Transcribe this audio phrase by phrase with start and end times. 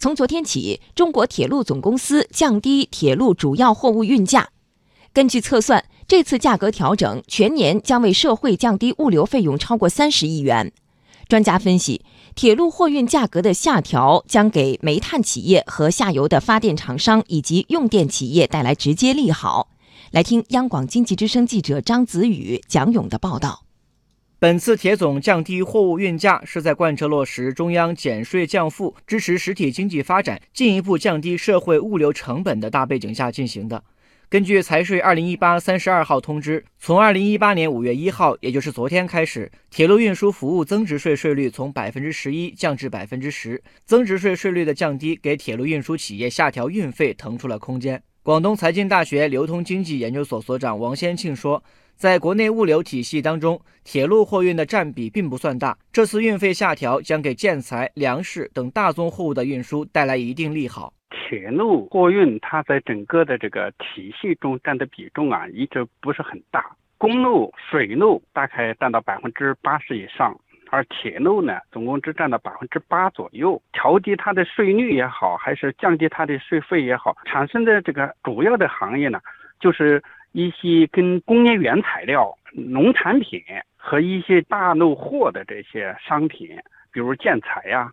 [0.00, 4.48] 从昨天起，中国铁路总公司降低铁路主要货物运价。
[5.12, 10.72] 根据测算，这次价格调整全年将为社会降低物流费用超过三十亿元。
[11.28, 12.02] 专家分析，
[12.34, 19.68] 铁路货运价格的下调将给煤炭企业和下游的发电厂商以及用电企业带来直接利好。
[20.12, 23.64] 来听央广经济之声记者张子宇、蒋勇的报道。
[24.40, 33.84] 本次铁总降低货物运价，是在贯彻落实中央减税降负、支持实体经济发展、进一步降低社会物流成本的大背景下进行的。
[34.30, 43.62] 根据财税二零一八三十二号通知，从二零一八年五月一号，也就是昨天开始，铁路运输服务增值税税率从百分之十一降至百分之十。
[43.84, 48.02] 增值税税率的降低，给铁路运输企业下调运费腾出了空间。
[48.30, 51.60] 广东财经大学流通经济研究所所长王先庆说，
[51.96, 55.76] 在国内物流体系当中，铁路货运的占比并不算大。
[55.90, 60.92] 这次运费下调将给建材、粮食等大宗货物的运输带来一定利好。
[61.28, 66.64] 铁路货运它在整个的这个体系中占的比重啊，一直不是很大。
[66.98, 70.38] 公路、水路大概占到百分之八十以上，
[70.70, 73.60] 而铁路呢，总共只占到百分之八左右。
[73.72, 79.20] 调低它的税率也好，还是降低它的税费也好，产生的这个主要的行业呢，
[79.58, 83.42] 就是一些跟工业原材料、农产品
[83.76, 86.56] 和一些大路货的这些商品，
[86.92, 87.92] 比如建材呀。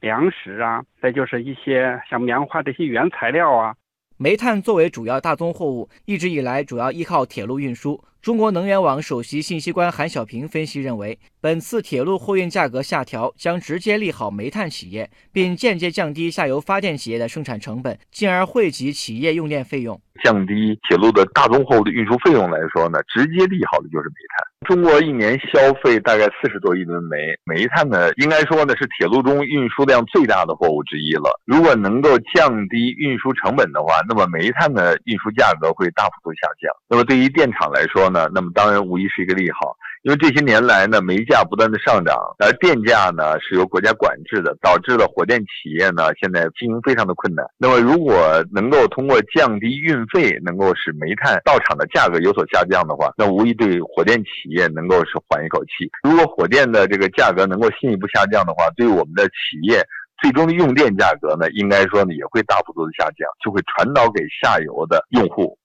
[0.00, 3.74] 粮食啊，再就是一些像棉花这些原材料啊。
[4.18, 7.98] 煤炭作为主要大宗货物，一直以来主要依靠铁路运输。
[8.26, 20.00] 中国能源网首席信息官韩小平分析认为，本次铁路货运价格下调将直接利好煤炭企业，并间接降低下游发电企业的生产成本，进而惠及企业用电费用。
[20.24, 24.46] 降低铁路的大宗货物的运输费用来说呢，直接利好的就是煤炭。
[24.66, 31.38] 中国一年消费大概四十多亿吨煤，煤炭呢，应该说呢是铁路中运输量最大的货物之一了。
[31.44, 36.72] 如果能够降低运输成本的话，那么煤炭的运输价格会大幅度下降。
[36.88, 39.76] 那么对于电厂来说呢，呃那么当然无疑是一个利好。
[40.02, 47.44] 因为这些年来呢，煤价不断的上涨，而电价呢是由国家管制的，导致了火电企业呢现在经营非常的困难。
[47.58, 48.14] 那么如果
[48.52, 55.90] 能够通过降低运费，能够使煤炭到厂的价格有所下降的话，那无疑对火电企业能够是缓一口气。
[56.08, 59.84] 如果火电的这个价格能够进一步下降的话，对于我们的企业
[60.22, 65.58] 最终的用电价格呢，应该说呢也会大幅度的下降，就会传导给下游的用户。